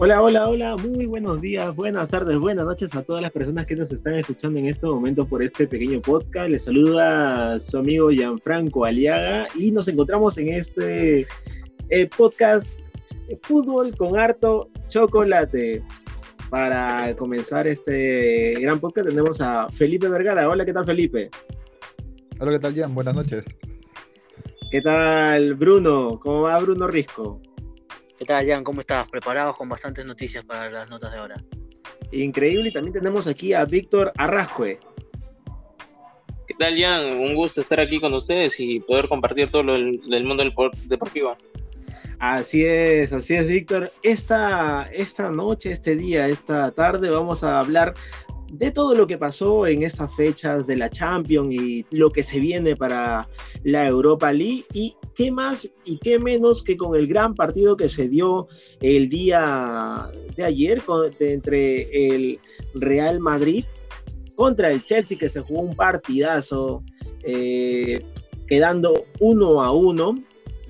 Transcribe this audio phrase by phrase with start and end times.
[0.00, 3.74] Hola, hola, hola, muy buenos días, buenas tardes, buenas noches a todas las personas que
[3.74, 6.48] nos están escuchando en este momento por este pequeño podcast.
[6.50, 11.26] Les saluda su amigo Gianfranco Aliaga y nos encontramos en este
[11.88, 12.72] eh, podcast
[13.42, 15.82] Fútbol con harto chocolate.
[16.48, 20.48] Para comenzar este gran podcast tenemos a Felipe Vergara.
[20.48, 21.28] Hola, ¿qué tal Felipe?
[22.38, 22.94] Hola, ¿qué tal Gian?
[22.94, 23.44] Buenas noches.
[24.70, 26.20] ¿Qué tal Bruno?
[26.22, 27.40] ¿Cómo va Bruno Risco?
[28.18, 28.64] ¿Qué tal, Jan?
[28.64, 29.08] ¿Cómo estás?
[29.08, 31.36] Preparados con bastantes noticias para las notas de ahora.
[32.10, 34.80] Increíble, y también tenemos aquí a Víctor Arrascue.
[36.48, 37.12] ¿Qué tal, Jan?
[37.12, 40.52] Un gusto estar aquí con ustedes y poder compartir todo lo del, mundo del
[40.86, 41.36] deportivo.
[42.18, 43.92] Así es, así es, Víctor.
[44.02, 47.94] Esta, esta noche, este día, esta tarde, vamos a hablar
[48.50, 52.40] de todo lo que pasó en estas fechas de la Champions y lo que se
[52.40, 53.28] viene para
[53.62, 57.88] la Europa League y qué más y qué menos que con el gran partido que
[57.88, 58.46] se dio
[58.80, 60.80] el día de ayer
[61.18, 62.38] entre el
[62.74, 63.64] Real Madrid
[64.36, 66.84] contra el Chelsea que se jugó un partidazo
[67.24, 68.00] eh,
[68.46, 70.14] quedando uno a uno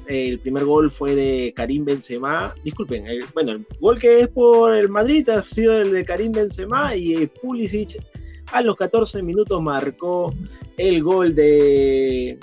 [0.06, 2.54] el primer gol fue de Karim Benzema.
[2.64, 3.04] Disculpen,
[3.34, 7.26] bueno, el gol que es por el Madrid ha sido el de Karim Benzema y
[7.26, 8.02] Pulisic
[8.46, 10.32] a los 14 minutos marcó
[10.78, 12.38] el gol de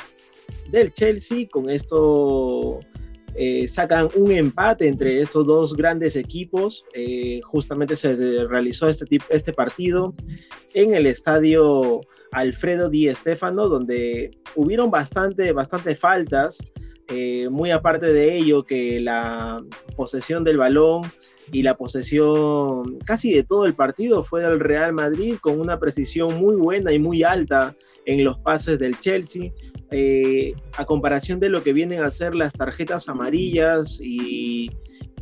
[0.75, 1.47] del Chelsea.
[1.49, 2.79] Con esto
[3.35, 6.85] eh, sacan un empate entre estos dos grandes equipos.
[6.93, 8.15] Eh, justamente se
[8.47, 10.13] realizó este, este partido
[10.73, 12.01] en el estadio
[12.31, 15.53] Alfredo Di Stéfano, donde hubieron bastante,
[15.95, 16.59] faltas.
[17.07, 19.63] Eh, muy aparte de ello, que la
[19.95, 21.03] posesión del balón
[21.51, 26.35] y la posesión casi de todo el partido fue del Real Madrid con una precisión
[26.35, 29.51] muy buena y muy alta en los pases del Chelsea,
[29.91, 34.69] eh, a comparación de lo que vienen a ser las tarjetas amarillas y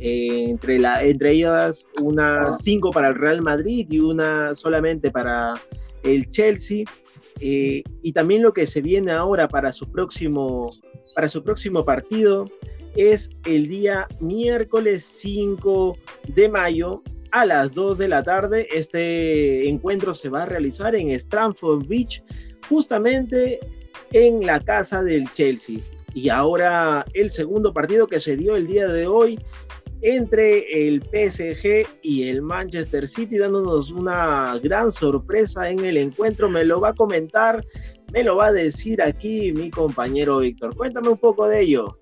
[0.00, 5.54] eh, entre, la, entre ellas unas cinco para el Real Madrid y una solamente para
[6.02, 6.84] el Chelsea.
[7.40, 10.70] y también lo que se viene ahora para su próximo
[11.14, 12.46] para su próximo partido
[12.96, 15.96] es el día miércoles 5
[16.28, 17.02] de mayo
[17.32, 18.68] a las 2 de la tarde.
[18.72, 22.22] Este encuentro se va a realizar en Stratford Beach,
[22.68, 23.60] justamente
[24.12, 25.78] en la casa del Chelsea.
[26.14, 29.38] Y ahora el segundo partido que se dio el día de hoy
[30.02, 36.48] entre el PSG y el Manchester City, dándonos una gran sorpresa en el encuentro.
[36.48, 37.64] Me lo va a comentar
[38.14, 40.76] me lo va a decir aquí mi compañero Víctor.
[40.76, 41.98] Cuéntame un poco de ello.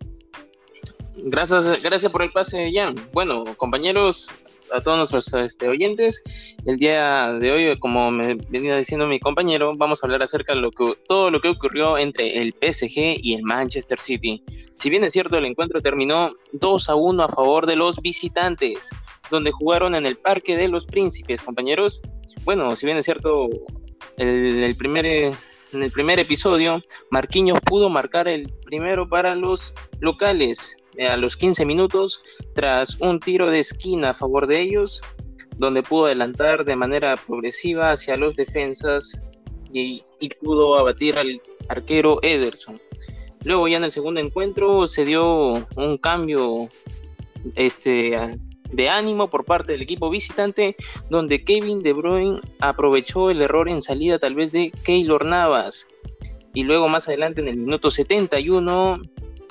[1.17, 2.95] Gracias, gracias por el pase, Jan.
[3.15, 4.29] Bueno, compañeros,
[4.73, 6.23] a todos nuestros este, oyentes,
[6.67, 10.61] el día de hoy, como me venía diciendo mi compañero, vamos a hablar acerca de
[10.61, 14.43] lo que, todo lo que ocurrió entre el PSG y el Manchester City.
[14.77, 18.91] Si bien es cierto, el encuentro terminó 2 a 1 a favor de los visitantes,
[19.31, 22.01] donde jugaron en el Parque de los Príncipes, compañeros.
[22.45, 23.49] Bueno, si bien es cierto,
[24.17, 25.07] el, el primer
[25.73, 31.65] en el primer episodio, Marquinhos pudo marcar el primero para los locales a los 15
[31.65, 32.23] minutos
[32.55, 35.01] tras un tiro de esquina a favor de ellos,
[35.57, 39.21] donde pudo adelantar de manera progresiva hacia los defensas
[39.73, 40.03] y,
[40.41, 42.81] pudo abatir al arquero Ederson.
[43.45, 46.69] Luego ya en el segundo encuentro se dio un cambio
[47.57, 48.39] este,
[48.73, 50.77] de ánimo por parte del equipo visitante,
[51.11, 55.89] donde Kevin De Bruyne aprovechó el error en salida tal vez de Keylor Navas.
[56.55, 59.01] Y luego más adelante en el minuto 71,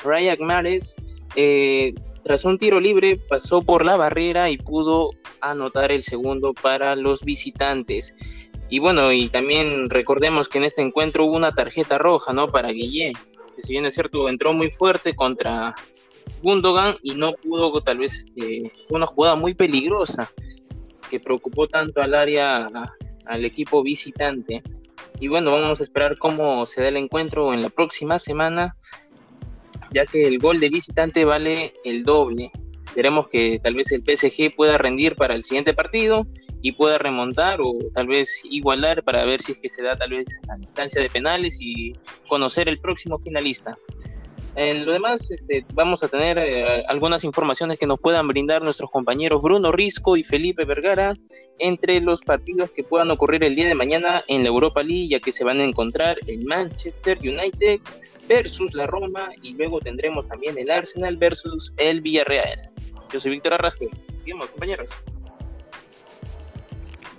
[0.04, 0.96] Ryan Mares,
[1.36, 1.94] eh,
[2.24, 5.12] tras un tiro libre, pasó por la barrera y pudo
[5.42, 8.16] anotar el segundo para los visitantes.
[8.70, 12.52] Y bueno, y también recordemos que en este encuentro hubo una tarjeta roja, ¿no?
[12.52, 13.14] Para Guillén,
[13.56, 15.76] que si bien es cierto, entró muy fuerte contra
[16.42, 20.32] Gundogan y no pudo, tal vez eh, fue una jugada muy peligrosa
[21.10, 22.70] que preocupó tanto al área,
[23.26, 24.64] al equipo visitante.
[25.20, 28.74] Y bueno, vamos a esperar cómo se da el encuentro en la próxima semana,
[29.92, 32.52] ya que el gol de visitante vale el doble.
[32.84, 36.28] Esperemos que tal vez el PSG pueda rendir para el siguiente partido
[36.62, 40.12] y pueda remontar o tal vez igualar para ver si es que se da tal
[40.12, 41.94] vez a distancia de penales y
[42.28, 43.78] conocer el próximo finalista.
[44.56, 48.92] En lo demás, este, vamos a tener eh, algunas informaciones que nos puedan brindar nuestros
[48.92, 51.16] compañeros Bruno Risco y Felipe Vergara
[51.58, 55.20] entre los partidos que puedan ocurrir el día de mañana en la Europa League, ya
[55.22, 57.80] que se van a encontrar el Manchester United
[58.32, 62.72] versus la Roma y luego tendremos también el Arsenal versus el Villarreal.
[63.12, 63.90] Yo soy Víctor Arrasque.
[64.20, 64.92] Seguimos, compañeros.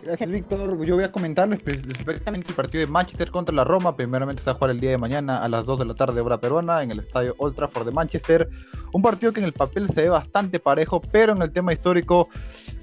[0.02, 0.84] Gracias, Víctor.
[0.84, 3.94] Yo voy a comentarles específicamente el partido de Manchester contra la Roma.
[3.94, 6.20] Primeramente se va a jugar el día de mañana a las 2 de la tarde,
[6.20, 8.48] hora peruana, en el estadio Old Trafford de Manchester.
[8.92, 12.28] Un partido que en el papel se ve bastante parejo, pero en el tema histórico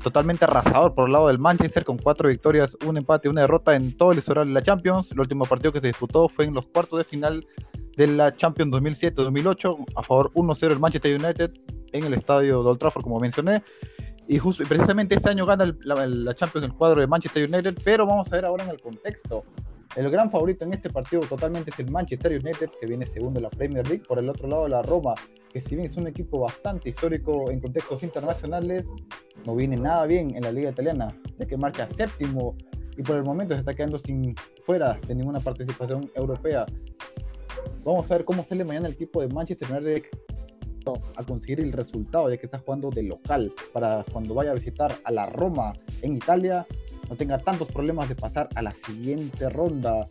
[0.01, 3.75] totalmente arrasador por el lado del Manchester, con cuatro victorias, un empate y una derrota
[3.75, 5.11] en todo el historial de la Champions.
[5.11, 7.45] El último partido que se disputó fue en los cuartos de final
[7.97, 11.51] de la Champions 2007-2008, a favor 1-0 el Manchester United
[11.91, 13.61] en el estadio de Old Trafford, como mencioné.
[14.29, 18.31] Y, justo, precisamente este año gana la, Champions el cuadro de Manchester United, pero vamos
[18.31, 19.43] a ver ahora en el contexto.
[19.95, 23.45] El gran favorito en este partido totalmente es el Manchester United, que viene segundo en
[23.45, 24.03] la Premier League.
[24.07, 25.15] Por el otro lado, la Roma,
[25.51, 28.85] que si bien es un equipo bastante histórico en contextos internacionales,
[29.47, 31.07] no viene nada bien en la liga italiana,
[31.39, 32.55] ya que marcha séptimo
[32.97, 36.67] y por el momento se está quedando sin fuera de ninguna participación europea.
[37.83, 40.03] Vamos a ver cómo sale mañana el equipo de Manchester United
[41.15, 44.95] a conseguir el resultado, ya que está jugando de local, para cuando vaya a visitar
[45.03, 46.65] a la Roma en Italia,
[47.09, 50.07] no tenga tantos problemas de pasar a la siguiente ronda.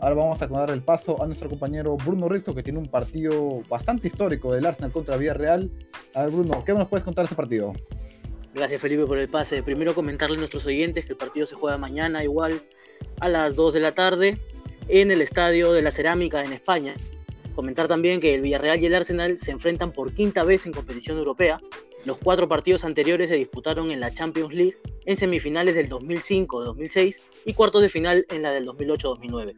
[0.00, 3.62] Ahora vamos a dar el paso a nuestro compañero Bruno Risto, que tiene un partido
[3.68, 5.70] bastante histórico del Arsenal contra Villarreal.
[6.14, 7.72] A ver, Bruno, ¿qué nos puedes contar de ese partido?
[8.54, 9.62] Gracias, Felipe, por el pase.
[9.62, 12.62] Primero comentarle a nuestros oyentes que el partido se juega mañana, igual
[13.20, 14.38] a las 2 de la tarde,
[14.88, 16.94] en el Estadio de la Cerámica en España.
[17.54, 21.18] Comentar también que el Villarreal y el Arsenal se enfrentan por quinta vez en competición
[21.18, 21.60] europea.
[22.06, 27.52] Los cuatro partidos anteriores se disputaron en la Champions League en semifinales del 2005-2006 y
[27.52, 29.54] cuartos de final en la del 2008-2009.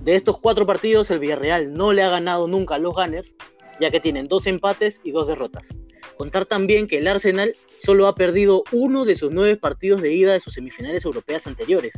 [0.00, 3.36] De estos cuatro partidos, el Villarreal no le ha ganado nunca a los Gunners,
[3.80, 5.68] ya que tienen dos empates y dos derrotas.
[6.16, 10.32] Contar también que el Arsenal solo ha perdido uno de sus nueve partidos de ida
[10.32, 11.92] de sus semifinales europeas anteriores,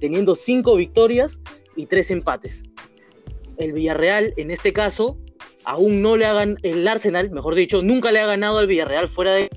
[0.00, 1.40] teniendo cinco victorias
[1.76, 2.64] y tres empates
[3.60, 5.18] el Villarreal, en este caso,
[5.64, 9.34] aún no le hagan, el Arsenal, mejor dicho, nunca le ha ganado al Villarreal fuera
[9.34, 9.50] de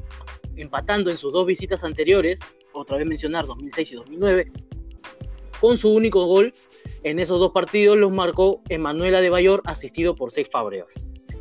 [0.55, 2.39] empatando en sus dos visitas anteriores,
[2.73, 4.51] otra vez mencionar 2006 y 2009,
[5.59, 6.53] con su único gol
[7.03, 10.93] en esos dos partidos los marcó Emanuela de Bayor, asistido por seis Fábregas.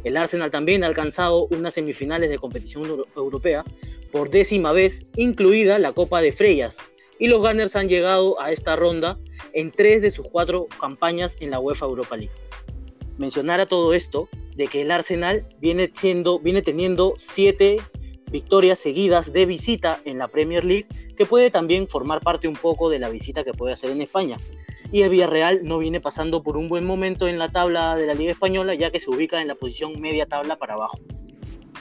[0.04, 3.64] El Arsenal también ha alcanzado unas semifinales de competición europea
[4.10, 6.76] por décima vez, incluida la Copa de Freyas,
[7.22, 9.16] y los Gunners han llegado a esta ronda
[9.52, 12.32] en tres de sus cuatro campañas en la UEFA Europa League
[13.16, 17.76] mencionar a todo esto de que el Arsenal viene, teniendo siete
[18.32, 20.86] victorias seguidas de visita en la Premier League,
[21.16, 24.36] que puede también formar parte un poco de la visita que puede hacer en España.
[24.90, 28.14] Y el Villarreal no viene pasando por un buen momento en la tabla de la
[28.14, 30.98] Liga Española, ya que se ubica en la posición media tabla para abajo.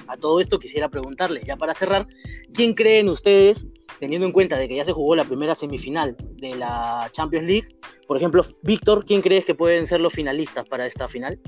[0.07, 2.07] A todo esto quisiera preguntarles, ya para cerrar,
[2.53, 3.65] ¿quién creen ustedes
[4.01, 7.75] teniendo en cuenta de que ya se jugó la primera semifinal de la Champions League,
[8.07, 11.39] por ejemplo, Víctor, ¿quién crees que pueden ser los finalistas para esta final?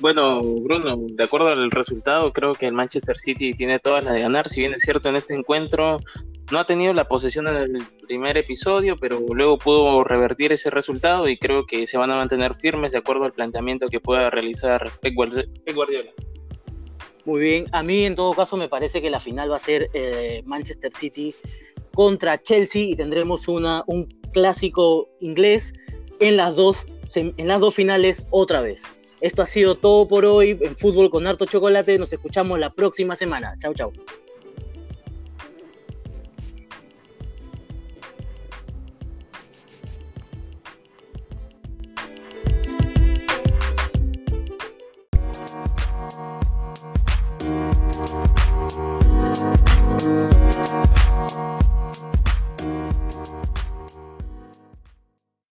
[0.00, 4.22] Bueno, Bruno, de acuerdo al resultado, creo que el Manchester City tiene todas las de
[4.22, 4.48] ganar.
[4.48, 6.00] Si bien es cierto, en este encuentro
[6.50, 11.28] no ha tenido la posesión en el primer episodio, pero luego pudo revertir ese resultado
[11.28, 14.90] y creo que se van a mantener firmes de acuerdo al planteamiento que pueda realizar
[15.00, 16.10] Pep Guardiola.
[17.24, 19.88] Muy bien, a mí en todo caso me parece que la final va a ser
[19.94, 21.34] eh, Manchester City
[21.94, 25.72] contra Chelsea y tendremos una, un clásico inglés
[26.20, 28.82] en las, dos, en las dos finales otra vez.
[29.20, 31.96] Esto ha sido todo por hoy en Fútbol con Harto Chocolate.
[31.96, 33.54] Nos escuchamos la próxima semana.
[33.60, 33.92] Chau, chau.